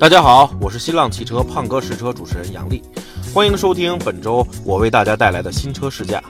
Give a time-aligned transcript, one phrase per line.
[0.00, 2.80] 大家好，我是新浪汽车胖哥试车主持人杨丽，
[3.34, 6.22] 欢迎收听本周我为大家带来的新车试驾。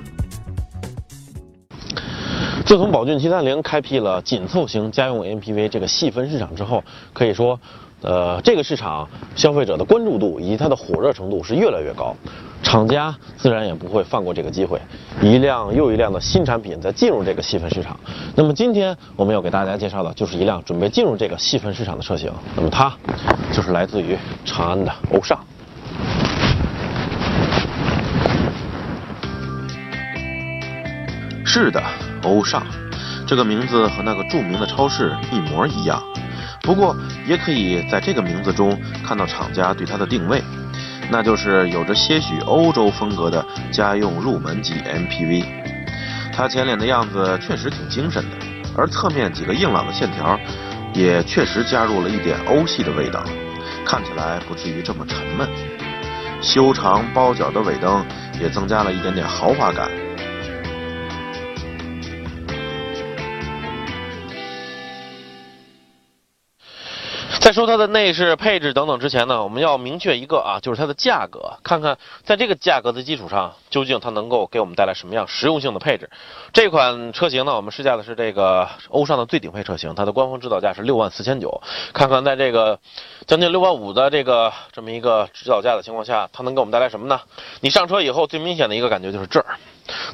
[2.65, 7.61] 自从宝骏七三零开辟了紧凑型家用 MPV 这个细分市场之后，可以说，
[8.01, 9.07] 呃，这个市场
[9.37, 12.17] 消费者的关注度以及它的火热程度是越来越高，
[12.69, 14.79] 厂家自然也不会放过这个机会，
[15.23, 17.99] 一辆又一辆的新产品在进入这个细分市场。
[18.35, 22.95] 那么今天我们要给大家介绍的就是一辆准备进入这个细分市场的车型，那么它
[23.55, 25.39] 就是来自于长安的欧尚。
[31.47, 31.83] 是的，
[32.23, 32.63] 欧尚，
[33.27, 36.03] 这个名字和那个著名的超市一模一样。
[36.61, 36.95] 不过，
[37.27, 40.43] 也可以在这个名字中看到厂家对它的定位，
[41.11, 45.45] 那就是有着些许欧洲风格的家用入门级 MPV。
[46.33, 48.37] 它前脸的样子确实挺精神的，
[48.77, 50.39] 而侧面几个硬朗的线条，
[50.93, 53.25] 也确实加入了一点欧系的味道，
[53.85, 55.49] 看起来不至于这么沉闷。
[56.41, 58.07] 修长包角的尾灯
[58.41, 59.91] 也增加了一点点豪华感。
[67.49, 76.11] 在说它的内饰配置等等之前呢，我们要明确一个啊，就是它的价格，看看在这个价格的基础上，究竟它能够给我们带来什么样实用性的配置。
[76.53, 81.63] 这款车型呢，我们试驾的是这个欧尚的最顶配车型，它的官方指导价是六万四千九。
[81.95, 82.79] 看看在这个
[83.27, 87.19] 将近六万五的这个这么一个指导价的情况下，它能给我们带来什么呢？
[87.63, 89.57] 你上车以后最明显的一个感觉就是这儿。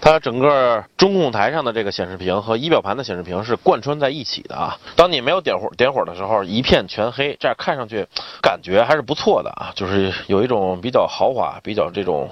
[0.00, 4.78] 它整个中控台上的这个显示屏和仪表盘的显示屏是贯穿在一起的啊。
[4.96, 8.06] 当你没有点火点火的时候，一片全黑，这样看上去
[8.40, 12.30] 感觉还是不错的啊，就是有一种比较豪华、比较这种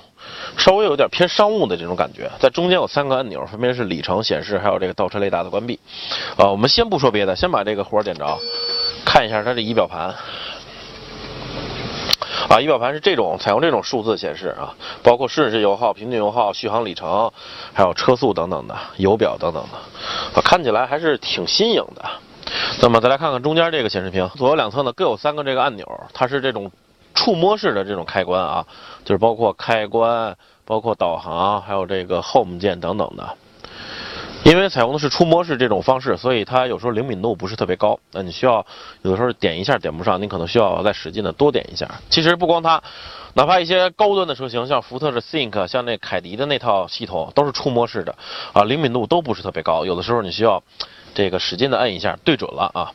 [0.57, 2.31] 稍微有点偏商务的这种感觉。
[2.39, 5.79] 在中间有三个按钮，分别是里程显示，还有这个倒车雷达的关闭。
[6.37, 8.39] 呃，我们先不说别的，先把这个火点着，
[9.05, 10.15] 看一下它的仪表盘。
[12.53, 17.33] 啊，仪表盘是这种采用这种数字显示啊，包括瞬时油耗、平均油耗、续航里程，
[17.73, 22.05] 还有车速等等的，油表等等的，啊，看起来还是挺新颖的。
[22.83, 26.71] 那么再来看看中间这个显示屏，左右两侧呢各有三个这个按钮，它是这种
[27.15, 28.67] 触摸式的这种开关啊，
[29.03, 30.37] 就是包括开关、
[30.67, 33.35] 包括导航，还有这个 Home 键等等的。
[34.45, 37.99] 因为采用的是触摸式这种方式，所以它有时候灵敏度不是特别高。
[38.13, 38.67] 那你需要
[39.03, 41.89] 有的时候点一下点不上，你可能需要再使劲的多点一下。
[42.11, 42.83] 其实不光它，
[43.35, 48.17] 哪怕一些高端的车型，像福特的 Think，像那凯迪的那套系统，都是触摸式的，
[48.53, 49.87] 啊，灵敏度都不是特别高。
[49.87, 50.63] 有的时候你需要
[51.15, 52.93] 这个使劲的摁一下，对准了啊。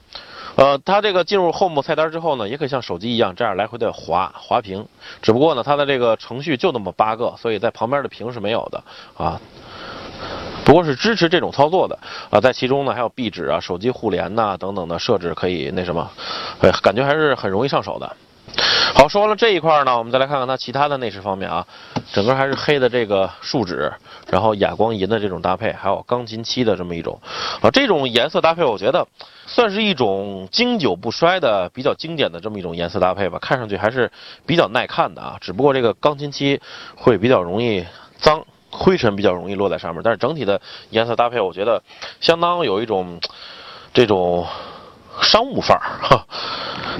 [0.57, 4.87] 呃，它这个进入 Home 菜单之后呢，也可以像手机一样这样来回的滑滑屏。
[5.21, 8.83] 只不过呢，它的这个程序就那么八个，所以在旁边的屏是没有的
[9.15, 9.39] 啊。
[10.67, 11.97] 不过是支持这种操作的
[12.29, 16.11] 啊，在其中呢还有壁纸啊、手机互联呐等等的设置可以那什么，
[16.59, 18.17] 哎，感觉还是很容易上手的。
[18.93, 21.65] 好，说完了这一块呢，我们再来看看它其他的内饰方面啊，
[22.11, 23.93] 整个还是黑的这个树脂，
[24.29, 27.17] 然后哑光银的这种搭配，还有钢琴漆的这么一种
[27.61, 29.07] 啊，这种颜色搭配我觉得
[29.45, 34.11] 算是一种经久不衰的比较经典的这么一种颜色搭配吧，看上去还是
[34.45, 36.59] 比较耐看的啊，只不过这个钢琴漆
[36.97, 37.85] 会比较容易
[38.17, 38.45] 脏。
[38.77, 40.61] 灰尘比较容易落在上面，但是整体的
[40.91, 41.81] 颜色搭配，我觉得
[42.21, 43.19] 相当有一种
[43.93, 44.45] 这种
[45.19, 45.81] 商务范儿。
[46.03, 46.25] 哈，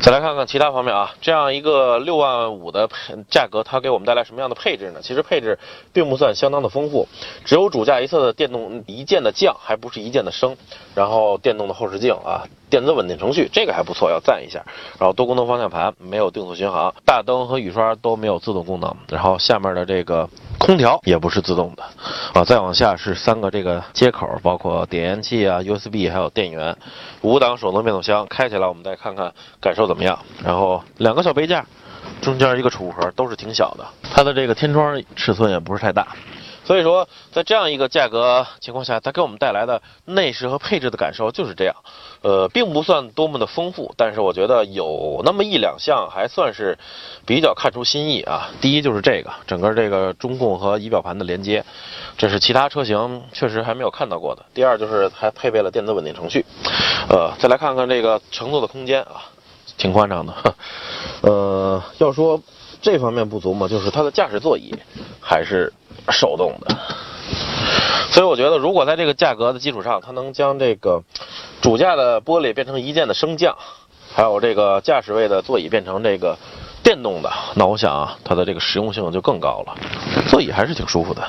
[0.01, 2.89] 再来看看其他方面啊，这样一个六万五的
[3.29, 4.99] 价格，它给我们带来什么样的配置呢？
[5.03, 5.59] 其实配置
[5.93, 7.07] 并不算相当的丰富，
[7.45, 10.57] 只有主驾一侧的电动一键的降，还不是一键的升，
[10.95, 12.43] 然后电动的后视镜啊。
[12.69, 14.61] 电子稳定程序这个还不错，要赞一下。
[14.99, 18.93] 然后多功能方向盘没有定速巡航，大灯和雨刷都没有自动功能。
[19.07, 20.29] 然后下面的这个
[20.67, 21.83] 空调也不是自动的，
[22.33, 26.75] 啊，再往下是三个这个接口，包括点烟器啊、USB 还有电源，
[27.21, 30.19] 五档手动变速箱开起来，我们再看看感受怎么样。
[30.43, 31.65] 然后两个小杯架，
[32.21, 33.85] 中间一个储物盒，都是挺小的。
[34.13, 36.05] 它的这个天窗尺寸也不是太大。
[36.67, 41.73] 所以说，在这样一个价格情况下，它给我们带来的内饰和配置的感受就是这样，
[42.21, 46.77] 呃，并不算多么的丰富，但是我觉得有那么一两项还算是
[47.25, 48.49] 比较看出新意啊。
[48.59, 51.63] 第一就是这个整个这个中控和仪表盘的连接，
[52.17, 54.43] 这是其他车型确实还没有看到过的。
[54.53, 56.45] 第二就是还配备了电子稳定程序，
[57.07, 59.23] 呃，再来看看这个乘坐的空间啊，
[59.77, 60.33] 挺宽敞的。
[61.23, 62.41] 呃，要说
[62.81, 64.75] 这方面不足嘛，就是它的驾驶座椅
[65.21, 65.71] 还是。
[66.11, 66.75] 手动的，
[68.11, 71.03] 所以我觉得，如果在这个价格的基础上，它能将这个
[71.61, 73.55] 主驾的玻璃变成一键的升降，
[74.15, 76.37] 还有这个驾驶位的座椅变成这个
[76.83, 79.75] 电动的，那我想啊，它的这个实用性就更高了。
[80.29, 81.27] 座椅还是挺舒服的。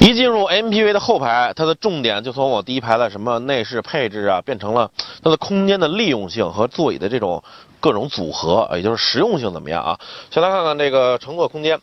[0.00, 4.90] 一进入 MPV 的后排，它的重点就从我第一排的什么内饰配置啊，变成了
[5.22, 7.44] 它的空间的利用性和座椅的这种
[7.78, 10.00] 各种组合，也就是实用性怎么样啊？
[10.30, 11.78] 先来看看这个乘坐空间，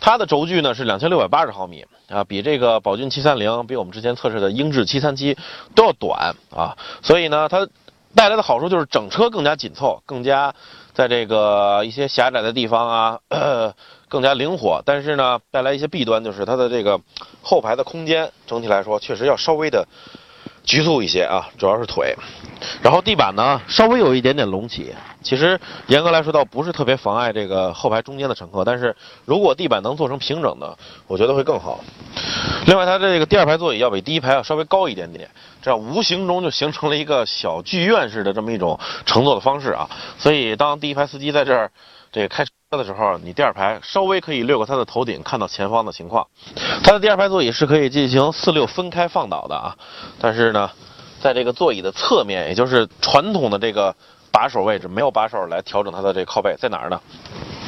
[0.00, 5.36] 它的轴距呢是两千六百八十毫米啊，比这个宝骏七三零，比我们之前测试的英致七三七
[5.74, 7.68] 都要短啊，所以呢，它
[8.14, 10.54] 带来的好处就是整车更加紧凑，更加
[10.94, 13.18] 在这个一些狭窄的地方啊，
[14.08, 14.82] 更加灵活。
[14.84, 17.00] 但是呢，带来一些弊端就是它的这个
[17.42, 19.86] 后排的空间整体来说确实要稍微的。
[20.70, 22.14] 局促一些啊，主要是腿，
[22.80, 28.94] 然后地板呢稍微有一点点隆起，其实严格来说倒不是特别妨碍这个后排中间的乘客，但是
[29.24, 30.78] 如果地板能做成平整的，
[31.08, 31.80] 我觉得会更好。
[32.66, 35.28] 另外，它这个第二排座椅要比第一排要稍微高一点点，
[35.60, 39.90] 这样无形中就形成了一个小剧院式的这么一种乘坐的方式啊。
[40.18, 41.72] 所以当第一排司机在这儿
[42.12, 42.46] 这个开。
[42.78, 46.24] 的时候，你第二排稍微可以掠过它的头顶，看到前方的情况。
[46.84, 49.76] 它的第二排座椅是可以进行四六分开放倒的啊，
[50.20, 50.70] 但是呢，
[51.20, 53.92] 在这个座椅的侧面，也就是传统的这个
[54.30, 57.00] 把手位置，没有把手来调整它的这个靠背，在哪儿呢？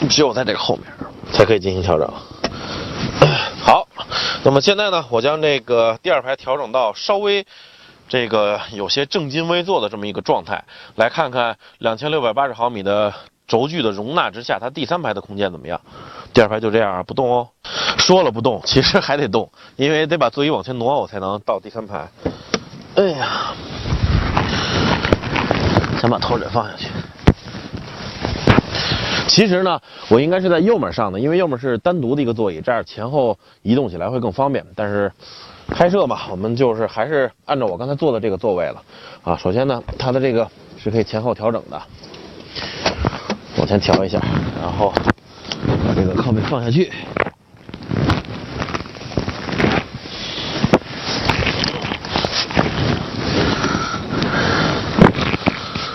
[0.09, 0.87] 只有在这个后面
[1.33, 2.09] 才可以进行调整。
[3.61, 3.89] 好，
[4.45, 7.45] 那么现在呢，我将这个第二排调整到稍微
[8.09, 10.63] 这个有些正襟危坐的这么一个状态，
[10.95, 13.13] 来看看两千六百八十毫米的。
[13.53, 15.79] 轴距的容纳之下，它第三排的空间怎么样？
[16.33, 17.47] 第二排就这样啊，不动哦。
[17.99, 22.09] 说了不动，其实还得动，因为得把座椅往前挪，我才能到第三排。
[22.95, 23.53] 哎呀，
[26.01, 26.89] 先把头枕放下去。
[29.29, 29.79] 其实呢，
[30.09, 34.65] 我应该是在右面上的，因为右面是单独的一个座椅，这样前后移动起来会更方便。
[34.75, 35.13] 但是
[35.69, 38.83] 拍摄嘛，我们就是还是按照我刚才坐的这个座位了
[39.23, 39.37] 啊。
[39.37, 40.49] 首先呢，它的这个
[40.83, 41.83] 是可以前后调整的。
[43.59, 44.21] 往前调一下，
[44.61, 44.93] 然后
[45.87, 46.91] 把这个靠背放下去。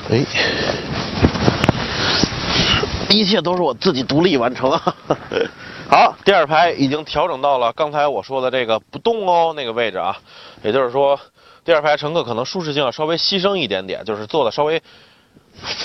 [0.09, 0.25] 哎，
[3.09, 4.71] 一切都是我自己独立完成。
[5.89, 10.15] 好，第二排已经调整到了刚才我说的这个不动哦那个位置啊，
[10.63, 11.19] 也就是说，
[11.65, 14.81] 第二排乘客可能舒适性要稍微牺牲一点点，就是坐的稍微。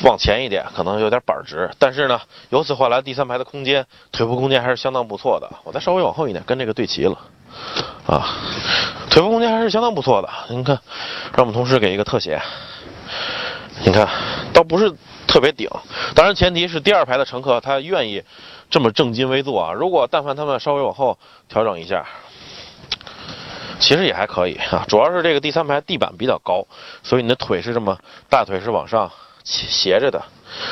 [0.05, 2.21] 往前一点，可能有点板直，但是呢，
[2.51, 5.49] 由此换来第三排的空间，腿部空间还是相当不错的。
[5.65, 7.19] 我再稍微往后一点，跟这个对齐了，
[8.07, 8.37] 啊，
[9.11, 10.29] 腿部空间还是相当不错的。
[10.51, 10.79] 您看，
[11.35, 12.41] 让我们同事给一个特写，
[13.85, 14.09] 你看，
[14.53, 14.93] 倒不是
[15.27, 15.69] 特别顶，
[16.15, 18.23] 当然前提是第二排的乘客他愿意
[18.69, 19.73] 这么正襟危坐啊。
[19.73, 22.07] 如果但凡他们稍微往后调整一下，
[23.81, 24.85] 其实也还可以啊。
[24.87, 26.67] 主要是这个第三排地板比较高，
[27.03, 27.99] 所以你的腿是这么
[28.29, 29.11] 大腿是往上。
[29.45, 30.23] 斜斜着的，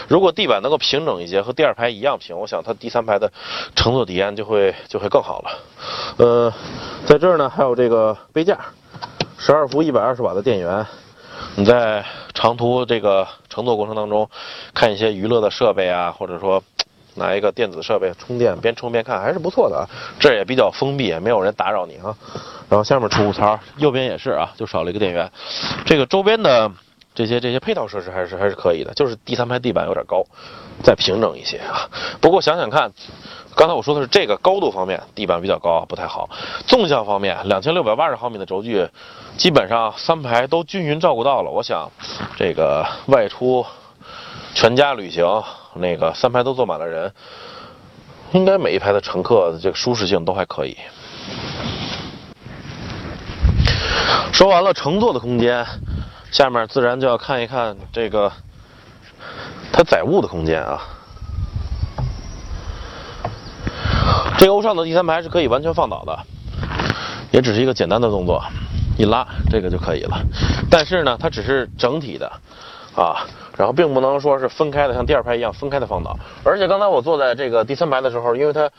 [0.09, 3.31] 如果地板能够平整一些，和第二排一样平，我想它第三排的
[3.75, 5.51] 乘坐体验就会就会更好了。
[6.19, 6.53] 呃，
[7.05, 8.59] 在这儿呢还有这个杯架，
[9.39, 10.87] 十二伏一百二十瓦的电源，
[11.57, 14.29] 你在长途这个乘坐过程当中
[14.73, 16.63] 看一些娱乐的设备啊，或者说
[17.15, 19.85] 拿一个电子设备充电，边充边看还是不错的啊。
[20.19, 22.15] 这也比较封闭，没有人打扰你啊。
[22.69, 25.31] 然后下面储物槽，右边也是啊，就少了一个电源。
[25.85, 26.71] 这个周边的。
[27.15, 30.25] 这些这些配套设施还是还是可以的，就是第三排地板有点高，
[30.83, 31.91] 再平整一些啊。
[32.21, 32.93] 不过想想看，
[33.57, 36.31] 刚才我说的是这个高度方面，地板比较高不太好。
[36.67, 38.89] 纵向方面，两千六百八十毫米的轴距，
[39.37, 41.51] 基本上三排都均匀照顾到了。
[41.51, 41.91] 我想，
[42.37, 43.67] 这个外出
[44.55, 45.27] 全家旅行，
[45.75, 47.13] 那个三排都坐满了人，
[48.33, 50.77] 应该每一排的乘客这个舒适性都还可以。
[54.33, 55.67] 说完了乘坐的空间。
[56.31, 58.31] 下面自然就要看一看这个
[59.73, 60.81] 它载物的空间啊。
[64.39, 66.19] 这欧尚的第三排是可以完全放倒的，
[67.31, 68.43] 也只是一个简单的动作，
[68.97, 70.19] 一拉这个就可以了。
[70.71, 72.31] 但是呢，它只是整体的
[72.97, 73.27] 啊，
[73.59, 76.17] 然后并不能说是分开的，像第二排一样分开的放倒。
[76.45, 78.71] 而且刚才我坐在这个第三排的时候，因为它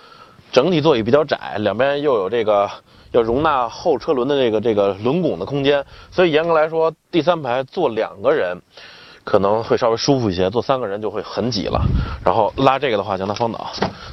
[0.52, 2.70] 整体座椅比较窄，两边又有这个。
[3.12, 8.58] 要容纳后车轮的这个这个轮拱的空间，所以严格来说，第三排坐两个人
[9.24, 11.82] 可能会稍微舒服一些，坐三个人就会很挤了。
[12.24, 13.68] 然后拉这个的话，将它放倒，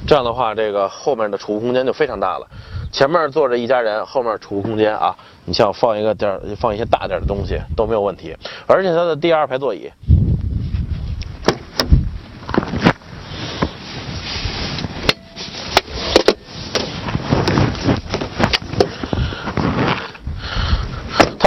[0.07, 2.47] 这样的话，这个后面的储物空间就非常大了。
[2.91, 5.15] 前面坐着一家人，后面储物空间啊，
[5.45, 8.35] 你像放一个点儿，放一些大点的东西都没有问题。
[8.67, 9.89] 而且它的第二排座椅。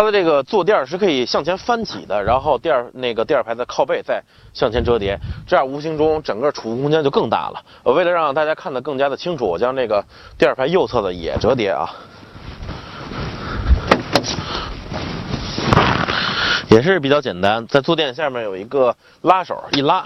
[0.03, 4.21] 它的这个坐垫是可以向前翻起的，然后第二那个第二排的靠背再
[4.53, 5.17] 向前折叠，
[5.47, 7.63] 这样无形中整个储物空间就更大了。
[7.85, 10.05] 呃，为了让大家看得更加的清楚，我将这个
[10.37, 11.89] 第二排右侧的也折叠啊，
[16.69, 20.05] 也是比较简单，在坐垫下面有一个拉手，一拉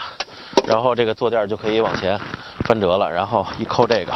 [0.66, 2.20] 然后这个坐垫就可以往前
[2.66, 4.12] 翻折了，然后一扣这个。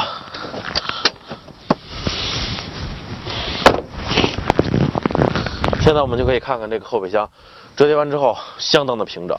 [5.90, 7.28] 现在我们就可以看看这个后备箱
[7.74, 9.36] 折叠完之后相当的平整，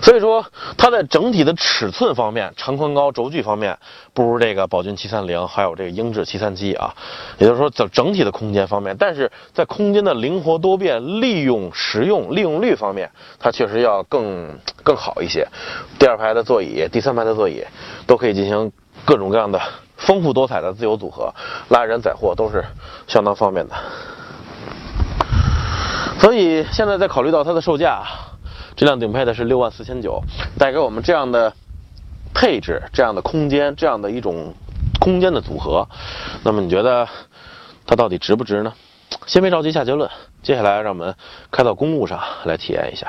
[0.00, 0.46] 所以说
[0.78, 3.76] 它在整体的尺寸方面、长宽高、轴距方面
[4.12, 6.94] 不如这个宝骏七三零，还有这个英致七三七啊。
[7.38, 13.10] 也就是说，在整体的空间方面，但是在空间的灵活多变、利用实用、利用率方面，
[13.40, 15.48] 它确实要更更好一些。
[15.98, 17.64] 第二排的座椅、第三排的座椅
[18.06, 18.70] 都可以进行
[19.04, 19.60] 各种各样的
[19.96, 21.34] 丰富多彩的自由组合，
[21.70, 22.64] 拉人载货都是
[23.08, 23.74] 相当方便的。
[26.20, 28.02] 所以现在在考虑到它的售价，
[28.76, 30.22] 这辆顶配的是六万四千九，
[30.58, 31.52] 带给我们这样的
[32.32, 34.54] 配置、这样的空间、这样的一种
[35.00, 35.86] 空间的组合，
[36.42, 37.06] 那么你觉得
[37.86, 38.72] 它到底值不值呢？
[39.26, 40.10] 先别着急下结论，
[40.42, 41.14] 接下来让我们
[41.50, 43.06] 开到公路上来体验一下。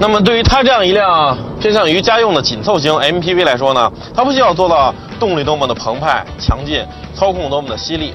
[0.00, 6.82] 那么对于它这样一辆偏向于家用的紧凑型 MPV 来说呢，它不需要做到动力多么的澎湃强劲，
[7.14, 8.14] 操控多么的犀利，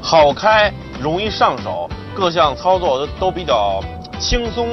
[0.00, 3.82] 好开容易上手，各项操作都都比较
[4.18, 4.66] 轻松，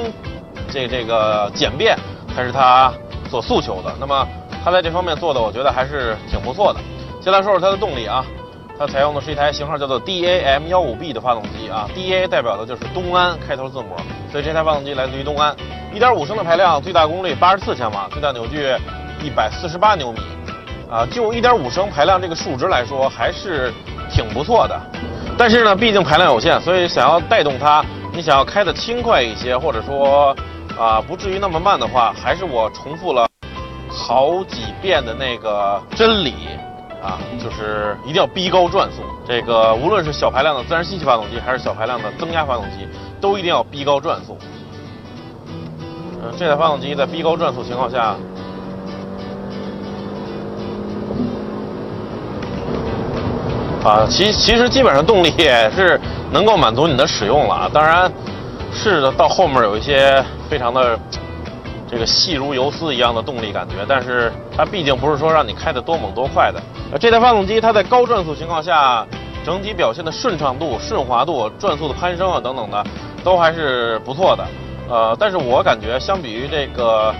[0.72, 1.94] 这这个简便
[2.34, 2.90] 才是它
[3.30, 3.94] 所诉求的。
[4.00, 4.26] 那么
[4.64, 6.80] 它在这方面做的，我觉得还是挺不错的。
[7.20, 8.24] 先来说说它的动力啊。
[8.76, 13.96] 它采用的是一台型号叫做 DAM15B 的发动机啊，DA 代表的就是东安开头字母，
[14.32, 15.54] 所以这台发动机来自于东安。
[15.94, 18.74] 1.5升的排量，最大功率84千瓦，最大扭矩
[19.22, 20.18] 148牛米，
[20.90, 23.72] 啊，就1.5升排量这个数值来说，还是
[24.10, 24.76] 挺不错的。
[25.38, 30.36] 但是呢，毕竟排量有限，所以想要带动它，你想要开的轻快一些，或者说
[30.76, 33.28] 啊不至于那么慢的话，还是我重复了
[33.88, 36.34] 好几遍的那个真理。
[37.04, 39.02] 啊，就是一定要逼高转速。
[39.28, 42.88] 这个无论是小排量的自然吸气发动机，还是小排量的增压发动机，
[43.20, 44.38] 都一定要逼高转速。
[46.22, 48.16] 嗯，这台发动机在逼高转速情况下，
[53.84, 56.00] 啊，其其实基本上动力也是
[56.32, 57.70] 能够满足你的使用了啊。
[57.70, 58.10] 当然，
[58.72, 60.98] 是的，到后面有一些非常的。
[61.94, 66.60] 这个细如游丝一样的动力感觉，但是它毕竟不是说让你开的多猛多快的。
[66.98, 69.06] 这台发动机它在高转速情况下，
[69.44, 72.84] 整体表现的顺畅度、顺滑度、转速的攀升啊等等的，
[73.22, 74.44] 都还是不错的。
[74.88, 77.14] 呃，但是我感觉相比于这个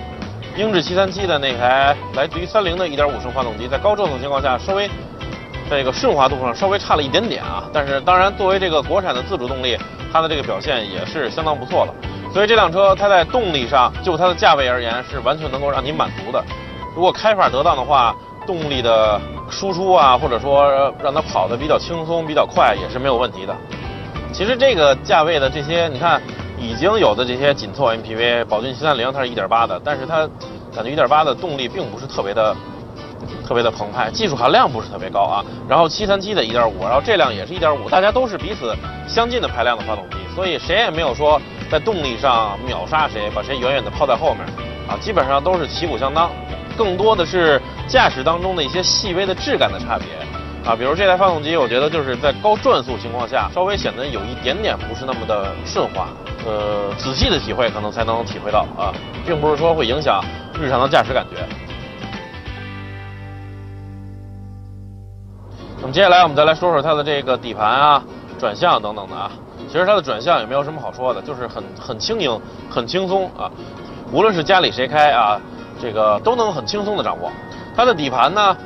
[0.57, 4.91] 英致七三七的那台来自于三菱的1.5升发动机，在高转速情况下稍微
[5.71, 7.63] 这个顺滑度上稍微差了一点点啊。
[7.73, 9.79] 但是当然，作为这个国产的自主动力，
[10.13, 11.95] 它的这个表现也是相当不错的。
[12.35, 16.45] 所以这辆车它在动力上，就它的价位而言，是完全能够让你满足的。
[16.93, 18.13] 如果开法得当的话，
[18.45, 23.57] 动力的输出啊，或者说让它跑得比较轻松、比较快，也是没有问题的。
[24.33, 26.21] 其实这个价位的这些，你看
[26.59, 30.29] 已经有的这些紧凑 MPV，宝骏七三零它是一点八的，但是它
[30.75, 32.53] 感觉一点八的动力并不是特别的、
[33.47, 35.45] 特别的澎湃，技术含量不是特别高啊。
[35.69, 38.75] 然后七三七的一点五，然后这辆也是一点五，大家都是彼此
[39.07, 41.41] 相近的排量的发动机，所以谁也没有说。
[41.75, 44.47] 在动力上秒杀谁，把谁远远的抛在后面，
[44.87, 46.31] 啊，基本上都是旗鼓相当，
[46.79, 50.07] 更多的是驾驶当中的一些细微的质感的差别，
[50.65, 56.07] 啊，比如这台发动机，我觉得就是在高转速情况下，稍微显得有一点点不是那么的顺滑，
[56.47, 58.95] 呃，仔细的体会可能才能体会到啊，
[59.27, 60.23] 并不是说会影响
[60.55, 61.45] 日常的驾驶感觉。
[65.81, 68.05] 那么接下来我们再来说说它的这个底盘啊、
[68.39, 69.29] 转向等等的啊。
[69.75, 72.41] 其实它的转向也没有什么好说的，就是很很轻盈、
[72.71, 73.51] 很轻松啊。
[74.13, 75.37] 无论是家里谁开啊，
[75.83, 77.29] 这个都能很轻松的掌握。
[77.75, 78.57] 它的底盘呢，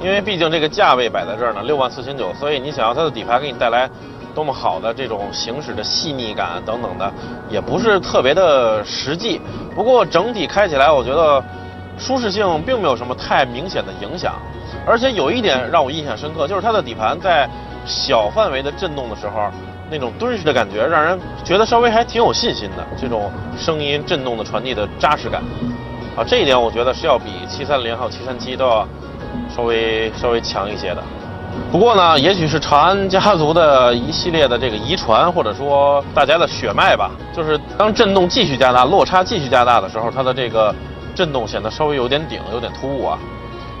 [0.00, 3.88] 因为毕竟这个价位摆在这儿呢，六万四千九，所以你想要它的底盘给你带来
[4.34, 7.12] 多么好的这种行驶的细腻感等等的，
[7.48, 9.40] 也不是特别的实际。
[9.72, 11.40] 不过整体开起来，我觉得
[11.96, 14.34] 舒适性并没有什么太明显的影响。
[14.84, 17.48] 而且有一点让我印象深刻，就是它的底盘在
[17.86, 19.48] 小范围的震动的时候。
[19.90, 22.86] 那种敦实的感觉，让人觉得稍微还挺有信心的。
[23.00, 25.40] 这种声音震动的传递的扎实感，
[26.16, 28.86] 啊，这一点我觉得是要比七三零还有七三七都要
[29.54, 31.02] 稍微稍微强一些的。
[31.70, 40.74] 不过呢，也许是长安家族的一系列的这个遗传，或者说大家的血脉吧，就是当震动继续加大，落差继续加大的时候，它的这个
[41.14, 43.18] 震动显得稍微有点顶，有点突兀啊。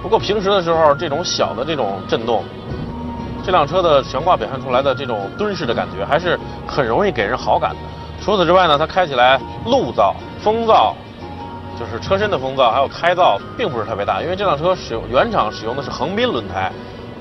[0.00, 2.44] 不过平时的时候，这种小的这种震动。
[3.46, 6.36] 这辆车的悬挂表现出来的这种敦实的感觉，还是
[6.66, 7.76] 很容易给人好感的。
[8.20, 10.12] 除此之外呢，它开起来路噪、
[10.42, 10.92] 风噪，
[11.78, 14.20] 就是车身的风噪，还有胎噪，并不是特别大。
[14.20, 16.72] 因为这辆车使用原厂使用的是横滨轮胎，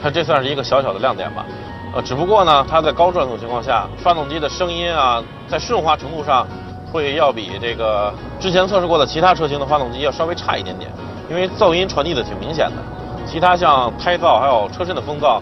[0.01, 1.45] 它这算是一个小小的亮点吧。
[1.93, 6.47] 呃，只不过呢，它在高转速情况下，发动机的声音啊，在顺滑程度上，
[6.91, 10.91] 会要比这个之前测试过的其他车型的发动机要稍微差一点点，
[11.29, 12.77] 因为噪音传递的挺明显的。
[13.27, 15.39] 其他像胎噪还有车身的风噪，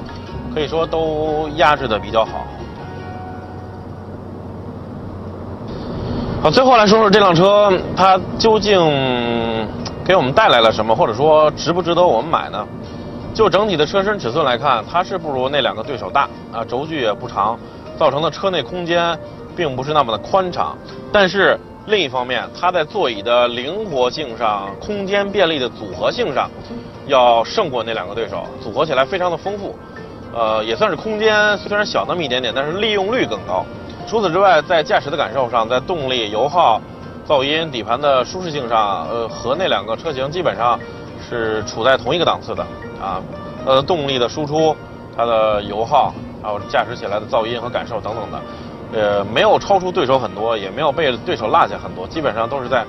[0.54, 2.46] 可以说都压制的比较好。
[6.42, 8.78] 好，最后来说说这辆车，它究竟
[10.04, 12.68] 给我们带来了什么，或者说值不值得我们买呢？
[13.34, 17.58] 就整体的车身尺寸来看，它是不如那两个对手大啊，轴距也不长，
[17.98, 19.18] 造成的车内空间
[19.56, 20.78] 并不是那么的宽敞。
[21.12, 21.58] 但是
[21.88, 26.48] 另一方面，它在座椅的灵活性上、空间便利的组合性上，
[27.08, 29.74] 要胜过那两个对手，组合起来非常的丰富。
[30.34, 33.66] 呃，也算是空间虽然小那么一点点，但是利用率更高。
[34.08, 36.82] 除此之外，在驾驶的感受上，在动力、油耗、
[37.28, 40.80] 噪音、底盘的舒适性上，呃，和那两个车型基本上
[41.30, 42.66] 是处在同一个档次的。
[43.02, 43.22] 啊，
[43.66, 44.76] 呃，动力的输出，
[45.16, 48.42] 它的油耗，还有驾驶起来的噪音和感受等等的，
[49.18, 52.86] 呃，没有超出对手很多，也没有被对手落下很多，基本上都是在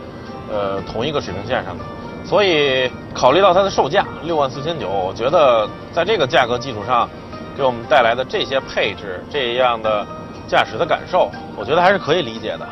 [0.53, 1.85] 呃同一个水平线上的。
[2.25, 7.09] 所以考虑到它的售价六万四千九，我觉得在这个价格基础上，
[7.57, 10.07] 给我们带来的这些配置，这样的
[10.47, 12.67] 驾驶的感受，我觉得还是可以理解的。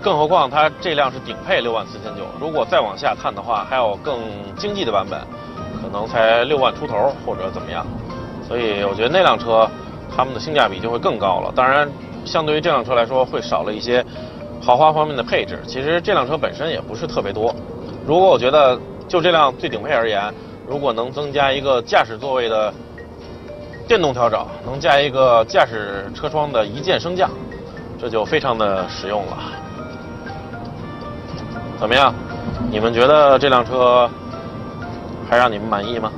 [0.00, 4.20] 更何况它这辆是顶配六万四千九，如果再往下看的话，还有更
[4.56, 5.20] 经济的版本。
[5.82, 7.86] 可能才六万出头或者怎么样，
[8.46, 9.66] 所以我觉得那辆车
[10.14, 11.50] 他们的性价比就会更高了。
[11.56, 11.90] 当然，
[12.22, 14.04] 相对于这辆车来说，会少了一些
[14.60, 15.58] 豪华方面的配置。
[15.66, 17.52] 其实这辆车本身也不是特别多。
[18.06, 20.32] 如果我觉得就这辆最顶配而言，
[20.68, 22.72] 如果能增加一个驾驶座位的
[23.90, 27.28] 电动调整，能加一个驾驶车窗的一键升降，
[28.00, 29.36] 这就非常的实用了。
[31.80, 32.14] 怎么样？
[32.70, 34.08] 你们觉得这辆车？
[35.28, 36.12] 还让你们满意吗？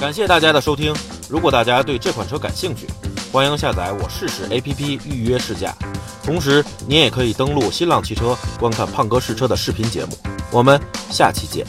[0.00, 0.94] 感谢大家的收听。
[1.28, 2.86] 如果大家对这款车感兴趣，
[3.32, 5.74] 欢迎下载我试试 APP 预约试驾。
[6.22, 10.12] 同时，您也可以登录新浪汽车观看胖哥试车的视频节目。
[10.52, 11.66] 我们下期见。